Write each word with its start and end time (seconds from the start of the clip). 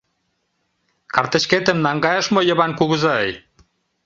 Картычкетым 1.15 1.77
наҥгайыш 1.85 2.27
мо 2.33 2.41
Йыван 2.47 2.71
кугызай? 2.79 3.27